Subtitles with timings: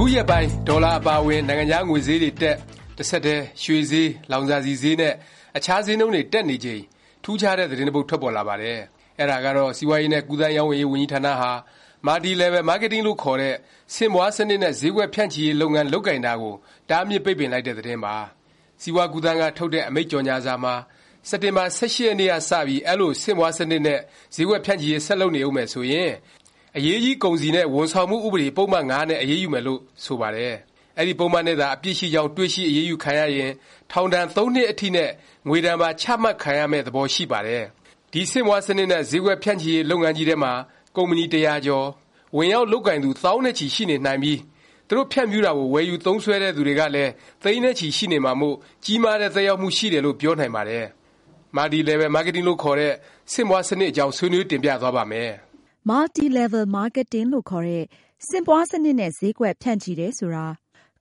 [0.00, 2.56] အခုရက်ပိုင်းဒေါ်လာအပါအဝင် နိုင်ငံခြားငွေဈေးတွေတက်၊
[2.98, 5.14] တဆက်တည်း ရွှေဈေး၊လောင်စာဆီဈေးနဲ့
[5.56, 6.82] အခြားဈေးနှုန်းတွေ တက်နေချိန်
[7.24, 8.78] ထူးခြားတဲ့ သတင်းတစ်ပုဒ် ထွက်ပေါ်လာပါတယ်။
[9.18, 11.52] အဲဒါကတော့ စီးပွားရေးနဲ့ ကူးသန်းရောင်းဝယ်ရေး ဝန်ကြီးဌာနဟာ
[12.06, 13.54] Multi Level Marketing လို့ခေါ်တဲ့
[13.94, 16.54] ဆင့်ပွားစနစ်နဲ့ ဈေးကွက်ဖြန့်ချီရေး လုပ်ငန်း လုပ်ကိုင်တာကို
[16.90, 18.16] တားမြစ်ပိတ်ပင်လိုက်တဲ့ သတင်းပါ။
[18.82, 20.74] စီးပွား-ကူးသန်းက ထုတ်တဲ့ အမိန့်ကြော်ငြာစာမှာ
[21.28, 24.00] စက်တင်ဘာ ၁၈ ရက်နေ့ကစပြီး အဲလို ဆင့်ပွားစနစ်နဲ့
[24.34, 26.12] ဈေးကွက်ဖြန့်ချီရေး ဆက်လုပ်နေဦးမယ် ဆိုရင်
[26.78, 30.54] အရေးကြီး ကုန်စည်နဲ့ ဝန်ဆောင်မှု ဥပဒေ ပုဒ်မ ၅ နဲ့ အရေးယူမယ်လို့ ဆိုပါတယ်။
[30.98, 33.52] အဲဒီ ပုဒ်မနဲ့သာ အပြစ်ရှိကြောင်း တွေ့ရှိ အရေးယူခံရရင်
[33.90, 35.10] ထောင်ဒဏ် ၃ နှစ်အထိနဲ့
[35.48, 37.64] ငွေဒဏ်ပါ ချမှတ်ခံရမယ့် သဘောရှိပါတယ်။
[38.12, 40.52] ဒီဆင့်ပွားစနစ်နဲ့ ဈေးကွက်ဖြန့်ချီရေး လုပ်ငန်းကြီးထဲမှာ
[40.96, 41.86] ကုမ္ပဏီတစ်ရာကျော်၊
[42.36, 44.38] ဝင်ရောက် လုပ်ကိုင်သူ သောင်းနဲ့ချီ ရှိနေနိုင်ပြီး
[44.88, 47.10] သူတို့ ဖြန့်ဖြူးတာကို ဝယ်ယူ သုံးစွဲတဲ့သူတွေကလည်း
[47.42, 50.86] သိန်းနဲ့ချီ ရှိနေမှာမို့ ကြီးမားတဲ့ သက်ရောက်မှု ရှိတယ်လို့ ပြောနိုင်ပါတယ်။
[51.56, 52.92] Multi Level Marketing လို့ခေါ်တဲ့
[53.32, 55.30] ဆင့်ပွားစနစ်အကြောင်း ဆွေးနွေး တင်ပြသွားပါ့မယ်။
[55.90, 57.84] Multi Level Marketing လို့ခေါ်တဲ့
[58.28, 60.46] ဆင့်ပွားစနစ်နဲ့ ဈေးကွက်ဖြန့်ချီတယ်ဆိုတာ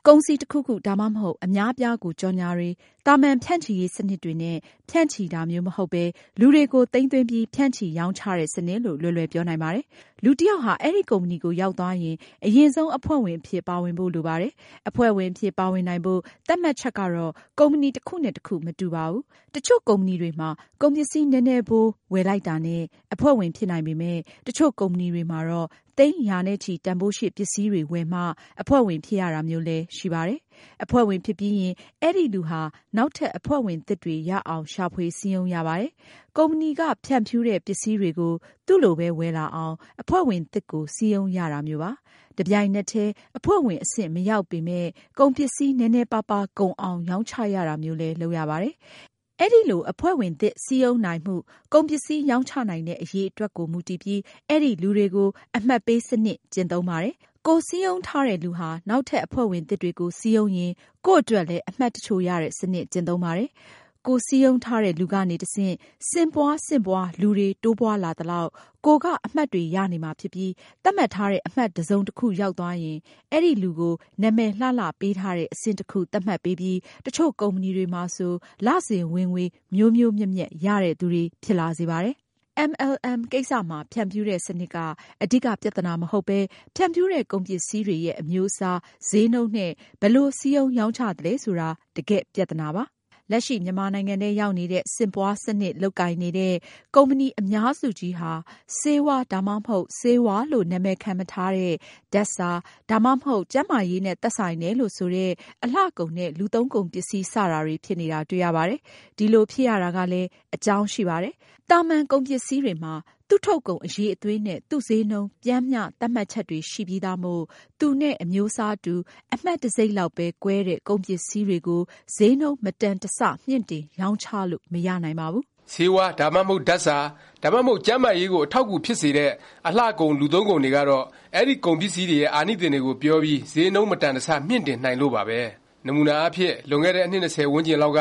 [0.07, 2.69] ကုန်စည်တစ်ခုခု၊ဒါမှမဟုတ် အများအပြားကို ကြော်ငြာတွေ၊
[3.05, 4.57] သာမန်ဖြန့်ချီရေးစနစ်တွေနဲ့
[4.89, 6.03] ဖြန့်ချီတာမျိုးမဟုတ်ပဲ
[6.39, 9.85] လူတွေကို သိမ်းသွင်းပြီး ဖြန့်ချီရောင်းချတဲ့စနစ်လို့ လွယ်လွယ်ပြောနိုင်ပါတယ်။
[10.23, 14.51] လူတစ်ယောက်ဟာ အဲဒီကုမ္ပဏီကို ရောက်သွားရင် အရင်ဆုံး အဖွဲ့ဝင်အဖြစ် ပါဝင်ဖို့လိုပါတယ်။
[14.89, 20.49] အဖွဲ့ဝင်အဖြစ် ပါဝင်နိုင်ဖို့ သတ်မှတ်ချက်ကတော့ ကုမ္ပဏီ တစ်ခုနဲ့ တစ်ခု မတူပါဘူး။တစ်ချို့ ကုမ္ပဏီတွေမှာ
[20.81, 22.83] ကုန်ပစ္စည်း နည်းနည်းဖိုး ဝယ်လိုက်တာနဲ့
[23.13, 28.21] အဖွဲ့ဝင် ဖြစ်နိုင်ပေမယ့် တစ်ချို့ ကုမ္ပဏီတွေမှာတော့ သိန်းရာနဲ့ချီ တန်ဘိုးရှိ ပစ္စည်းတွေဝယ်မှ
[28.61, 30.39] အဖွဲ့ဝင် ဖြစ်ရတာမျိုးလည်း ရှိပါတယ်။
[30.83, 32.61] အဖွဲ့ဝင်ဖြစ်ပြီးရင် အဲဒီလူဟာ
[32.97, 35.91] နောက်ထပ် အဖွဲ့ဝင်သစ်တွေ ရအောင် ရှာဖွေ စည်းရုံးရပါတယ်။
[36.37, 38.33] ကုမ္ပဏီက ဖြန့်ဖြူးတဲ့ ပစ္စည်းတွေကို
[38.67, 41.91] သူ့လိုပဲ ဝယ်လာအောင် အဖွဲ့ဝင်သစ်ကို စည်းရုံးရတာမျိုးပါ။
[42.37, 48.75] တစ်ပြိုင်နက်တည်း အဖွဲ့ဝင် အဆင့် မရောက်ပေမယ့် ကုန်ပစ္စည်း နည်းနည်းပါးပါး ကုန်အောင် ရောင်းချရတာမျိုးလည်း လုပ်ရပါတယ်။
[49.41, 51.35] အဲလို အဖွဲ့ဝင်သစ် စည်းရုံးနိုင်မှု၊
[51.73, 57.15] ကုန်ပစ္စည်း ရောင်းချနိုင်တဲ့ အရည်အတွက်ကို မူတည်ပြီး အဲဒီလူတွေကို အမှတ်ပေးစနစ် ကျင့်သုံးပါတယ်။
[57.47, 60.71] ကိုယ်စည်းရုံးထားတဲ့လူဟာ နောက်ထပ် အဖွဲ့ဝင်သစ်တွေကို စည်းရုံးရင်
[61.05, 63.49] ကိုယ့်အတွက်လည်း အမှတ်တစ်ချို့ရတဲ့ စနစ် ကျင့်သုံးပါတယ်။
[64.07, 65.75] ကိုယ်စည်းရုံးထားတဲ့ လူကနေ တဆင့်
[66.09, 68.49] ဆင့်ပွားဆင့်ပွား လူတွေ တိုးပွားလာသလောက်
[68.85, 70.51] ကိုယ်က အမှတ်တွေ ရနေမှာဖြစ်ပြီး
[70.83, 72.97] သတ်မှတ်ထားတဲ့ အမှတ်တစ်စုံတစ်ခု ရောက်သွားရင်
[73.31, 78.33] အဲဒီလူကို နာမည်လှလှပေးထားတဲ့ အဆင့်တစ်ခု သတ်မှတ်ပေးပြီး တစ်ချို့ ကုမ္ပဏီတွေမှာဆို
[78.65, 79.45] လစဉ် ဝင်ငွေ
[79.75, 82.17] မျိုးမျိုးမြတ်မြတ် ရတဲ့သူတွေ ဖြစ်လာစေပါတယ်။
[82.67, 84.77] MLM ကိစ္စမှာ ဖြန့်ဖြူးတဲ့စနစ်က
[85.23, 86.39] အဓိက ပြသနာမဟုတ်ပဲ
[86.75, 88.77] ဖြန့်ဖြူးတဲ့ ကုန်ပစ္စည်းတွေရဲ့ အမျိုးအစား၊
[89.09, 89.71] ဈေးနှုန်းနဲ့
[90.01, 92.83] ဘယ်လို စည်းရုံးရောင်းချသလဲဆိုတာ တကယ့် ပြသနာပါ။
[93.31, 96.55] လက်ရှိ မြန်မာနိုင်ငံထဲရောက်နေတဲ့ ဆင့်ပွားစနစ် လုပ်ကိုင်နေတဲ့
[96.95, 98.31] ကုမ္ပဏီအများစုကြီးဟာ
[98.77, 101.75] ဆေးဝါး၊ဒါမှမဟုတ် ဆေးဝါးလို့ နာမည်ခံမထားတဲ့
[102.13, 102.49] ဓာတ်စာ၊
[102.89, 105.31] ဒါမှမဟုတ် ကျန်းမာရေးနဲ့ သက်ဆိုင်တယ်လို့ဆိုတဲ့
[105.63, 108.79] အလှကုန်နဲ့ လူသုံးကုန်ပစ္စည်း စတာတွေ ဖြစ်နေတာ တွေ့ရပါတယ်။
[109.17, 111.33] ဒီလို ဖြစ်ရတာကလည်း အကြောင်းရှိပါတယ်။
[111.71, 112.93] သာမန်ကုန်ပစ္စည်းတွေမှာ
[113.29, 117.43] သူ့ထုတ်ကုန်အရည်အသွေးနဲ့ သူ့ဈေးနှုန်း ပျမ်းမျှသတ်မှတ်ချက်တွေရှိပြီးသားမို့
[117.79, 118.93] သူနဲ့ အမျိုးအစားတူ
[119.33, 121.81] အမှတ်တံဆိပ်လောက်ပဲကွဲတဲ့ ကုန်ပစ္စည်းတွေကို
[122.15, 125.43] ဈေးနှုန်း မတန်တဆ မြှင့်တင်ရောင်းချလို့ မရနိုင်ပါဘူး။
[125.73, 126.97] ဆေးဝါး၊ဒါမှမဟုတ် ဓာတ်စာ၊
[127.43, 129.31] ဒါမှမဟုတ် ကျန်းမာရေးကို အထောက်အကူဖြစ်စေတဲ့
[129.67, 131.05] အလှကုန်၊လူသုံးကုန်တွေကတော့
[131.35, 135.39] အဲဒီ ကုန်ပစ္စည်းတွေရဲ့ အာနိသင်တွေကို ပြောပြီး ဈေးနှုန်း မတန်တဆ မြှင့်တင်နိုင်လို့ပါပဲ။
[135.85, 137.99] နမူနာအားဖြင့် လွန်ခဲ့တဲ့ အနှစ် ၂၀ ဝန်းကျင်လောက်က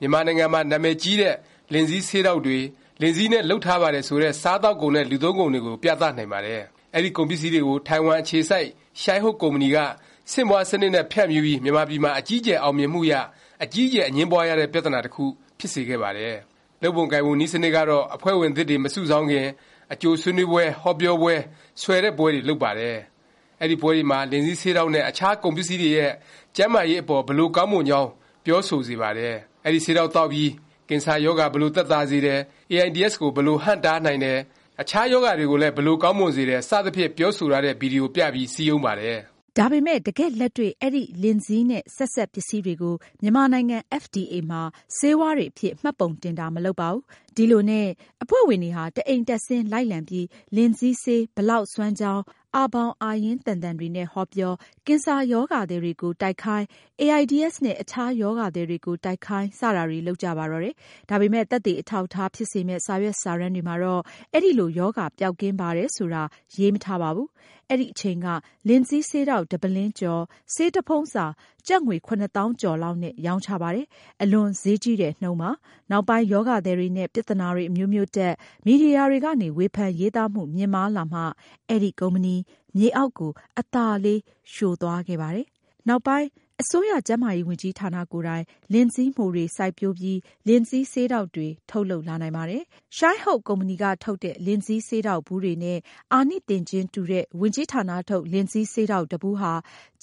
[0.00, 1.34] မြန်မာနိုင်ငံမှာ နာမည်ကြီးတဲ့
[1.72, 2.58] လင်ဇီးဆေးတောင့်တွေ၊
[3.02, 6.62] လင်ဇီးနဲ့ လုပ်ထားပါတယ် ဆိုတဲ့ စားသောက်ကုန်နဲ့ လူသုံးကုန်တွေကို ပြသနိုင်ပါတယ်။
[6.94, 8.68] အဲဒီ ကုန်ပစ္စည်းတွေကို ထိုင်ဝမ် အခြေစိုက်
[9.02, 9.76] ရှိုင်းဟုတ် ကုမ္ပဏီက
[10.32, 13.12] ဆင့်ပွားစနစ်နဲ့ ဖြန့်ဖြူးပြီး မြန်မာပြည်မှာ အကြီးအကျယ် အောင်မြင်မှုရ၊
[13.64, 15.24] အကြီးအကျယ် အငြင်းပွားရတဲ့ ပြသနာ တစ်ခု
[15.58, 16.34] ဖြစ်စေခဲ့ပါတယ်။
[16.82, 19.46] လုပ်ပုံကိုင်ပုံ နည်းစနစ်ကတော့ အဖွဲ့ဝင်သစ်တွေ မစုဆောင်းခင်
[19.92, 21.34] အကြိုဆွေးနွေးပွဲ၊ဟောပြောပွဲ၊
[21.82, 22.96] ဆွယ်တဲ့ပွဲတွေ လုပ်ပါတယ်။
[23.60, 26.12] အဲဒီပွဲတွေမှာ လင်ဇီးဆေးတောင့်နဲ့ အခြား ကုန်ပစ္စည်းတွေရဲ့
[26.56, 28.08] ကျန်းမာရေးအပေါ် ဘယ်လို ကောင်းမွန်ကြောင်း
[28.44, 30.50] ပြောဆိုစေပါတယ်။အဲဒီ ဆေးတောင့်သောက်ပြီး
[30.88, 32.40] ကင်ဆာရောဂါ ဘယ်လို သက်သာစေတယ်၊
[32.84, 34.38] AIDS ကို ဘယ်လို ဟန့်တားနိုင်တယ်၊
[34.82, 39.18] အခြားရောဂါတွေကိုလည်း ဘယ်လို ကောင်းမွန်စေတယ် စသဖြင့် ပြောဆိုထားတဲ့ ဗီဒီယို ပြပြီး စည်းရုံးပါတယ်။
[39.58, 44.62] ဒါပေမယ့် တကယ့်လက်တွေ့ အဲဒီ လင်ဇီးနဲ့ ဆက်စပ် ပစ္စည်းတွေကို မြန်မာနိုင်ငံ FDA မှာ
[44.96, 47.02] ဆေးဝါးတွေအဖြစ် မှတ်ပုံတင်တာ မလုပ်ပါဘူး။
[47.36, 47.86] ဒီလိုနဲ့
[48.22, 52.22] အဖွဲ့ဝင်တွေဟာ တအိမ်တက်ဆင်း လိုက်လံပြီး လင်ဇီးဆေး ဘယ်လောက် စွမ်းကြောင်း
[52.54, 54.52] အာဘောင်အာရင်းသန်သန်တွေနဲ့ ဟောပြော၊
[54.86, 56.66] ကင်ဆာရောဂါသည်တွေကို တိုက်ခိုင်း၊
[57.14, 60.74] AIDS နဲ့ အခြားရောဂါသည်တွေကို တိုက်ခိုင်း စတာတွေ လုပ်ကြပါတော့တယ်။
[61.08, 64.02] ဒါပေမယ့် သက်သေအထောက်အထား ဖြစ်စေမယ့် စာရွက်စာတမ်းတွေမှာတော့
[64.34, 66.22] အဲလို ရောဂါပျောက်ကင်းပါတယ်ဆိုတာ
[66.58, 67.28] ရေးမထားပါဘူး။
[67.70, 68.26] အဲဒီအချိန်က
[68.68, 70.22] လင်ဇီးဆေးတောင့်တစ်ပုလင်းကျော်၊
[70.54, 71.24] ဆေးတစ်ဖုံးစာ
[71.68, 73.86] ကျပ်ငွေ၇သောင်းကျော်လောက်နဲ့ရောင်းချပါတယ်။
[74.22, 75.50] အလွန်ဈေးကြီးတဲ့နှုန်းပါ။
[75.90, 78.32] နောက်ပိုင်းရောဂါသည်တွေနဲ့ပြသနာတွေအမျိုးမျိုးတက်၊
[78.66, 81.20] မီဒီယာတွေကနေဝေဖန်ရေးသားမှုမြင့်မားလာမှ
[81.68, 82.34] အဲဒီကုမ္ပဏီ
[82.76, 84.20] မြေအောက်ကိုအသာလေး
[84.52, 85.46] လျှိုသွားခဲ့ပါတယ်။
[85.88, 86.28] နောက်ပိုင်း
[86.62, 90.18] အစိုးရ ကျန်းမာရေးဝန်ကြီးဌာနကိုယ်တိုင် လင်ဇီးမှိုတွေ စိုက်ပျိုးပြီး
[90.48, 92.62] လင်ဇီးဆေးတောင့်တွေ ထုတ်လုပ်လာနိုင်ပါတယ်။
[92.96, 95.78] ရှိုင်းဟုတ်ကုမ္ပဏီက ထုတ်တဲ့ လင်ဇီးဆေးတောင့်ဘူးတွေနဲ့
[96.12, 99.52] အာနိသင်ချင်းတူတဲ့ ဝန်ကြီးဌာနထုတ် လင်ဇီးဆေးတောင့်တစ်ဘူးဟာ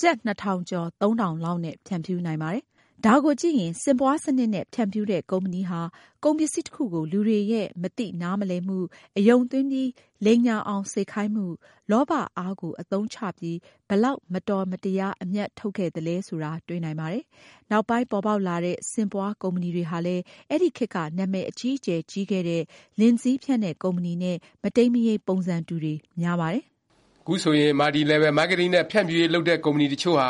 [0.01, 2.63] ကျပ် ၂၀၀၀ ကျော် ၃၀၀၀ လောက်နဲ့ ဖြန့်ဖြူးနိုင်ပါတယ်။
[3.07, 5.81] ဒါကိုကြည့်ရင် ဆင့်ပွားစနစ်နဲ့ ဖြန့်ဖြူးတဲ့ ကုမ္ပဏီဟာ
[6.23, 8.77] ကုန်ပစ္စည်းတစ်ခုကို လူတွေရဲ့ မသိနားမလည်မှု၊
[9.17, 9.89] အယုံသွင်းပြီး
[10.25, 11.45] လိမ်ညာအောင် စေခိုင်းမှု၊
[11.91, 13.57] လောဘအားကို အသုံးချပြီး
[13.87, 17.23] ဘယ်လောက် မတော်မတရား အမြတ်ထုတ်ခဲ့သလဲ ဆိုတာ တွေ့နိုင်ပါတယ်။
[17.71, 22.63] နောက်ပိုင်း ပေါ်ပေါက်လာတဲ့ ဆင့်ပွားကုမ္ပဏီတွေဟာလည်း အဲဒီခေတ်က နာမည် အကြီးအကျယ်ကြီးခဲ့တဲ့
[22.99, 26.65] လင်ဇီးဖြန့်တဲ့ ကုမ္ပဏီနဲ့ မတိမ်းမယိမ်း ပုံစံတူတွေ များပါတယ်။
[27.27, 30.29] ခုဆိုရင် Multi Level Marketing နဲ့ ဖြန့်ဖြူးရေး လုပ်တဲ့ ကုမ္ပဏီ တစ်ချို့ဟာ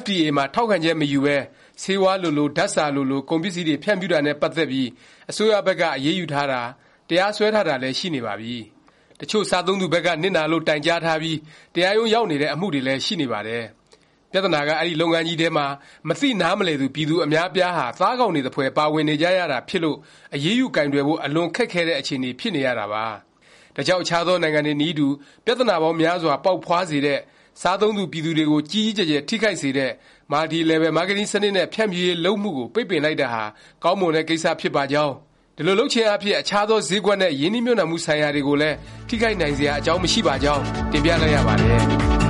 [0.00, 1.36] FDA မှာ ထောက်ခံချက် မယူပဲ
[1.82, 4.88] ဆေးဝါးလိုလို၊ဓာတ်စာလိုလို ကုန်ပစ္စည်းတွေ ဖြန့်ဖြူးတာနဲ့ ပတ်သက်ပြီး
[5.30, 6.60] အစိုးရဘက်က အရေးယူထားတာ၊
[7.08, 8.54] တရားစွဲထားတာလည်း ရှိနေပါပြီ။
[9.18, 11.38] တစ်ချို့ စားသုံးသူဘက်က နစ်နာလို့ တိုင်ကြားထားပြီး
[11.74, 13.64] တရားရုံးရောက်နေတဲ့ အမှုတွေလည်း ရှိနေပါတယ်။
[14.32, 15.66] ပြသနာက အဲဒီ လုပ်ငန်းကြီးထဲမှာ
[16.08, 19.98] မသိနားမလည်သူ ပြည်သူ အများအပြားဟာ သားကောင်တွေသဖွယ် ပါဝင်နေကြရတာဖြစ်လို့
[20.34, 23.06] အရေးယူကိုင်တွယ်ဖို့ အလွန်ခက်ခဲတဲ့ အခြေအနေ ဖြစ်နေရတာပါ။
[23.76, 25.06] ဒါကြောင့် အခြားသော နိုင်ငံတွေနည်းတူ
[25.44, 27.18] ပြသနာပေါင်းများစွာ ပေါက်ဖွားစေတဲ့၊
[27.62, 29.90] စားသုံးသူ ပြည်သူတွေကို ကြီးကြီးကျယ်ကျယ် ထိခိုက်စေတဲ့
[30.32, 33.44] Multi Level Marketing စနစ်နဲ့ ဖြန့်ဖြူးရေး လုပ်မှုကို ပိတ်ပင်လိုက်တာဟာ
[33.84, 35.14] ကောင်းမွန်တဲ့ ကိစ္စ ဖြစ်ပါကြောင်း၊
[35.56, 38.76] ဒီလို လုပ်ခြင်းအားဖြင့် အခြားသော ဈေးကွက်နဲ့ ရင်းနှီးမြှုပ်နှံမှု ဆိုင်ရာတွေကိုလည်း
[39.08, 42.21] ထိခိုက်နိုင်စရာ အကြောင်းမရှိပါကြောင်း တင်ပြလိုက်ရပါတယ်